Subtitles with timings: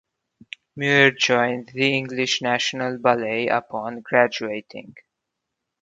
[0.77, 4.95] Muir joined the English National Ballet upon graduating.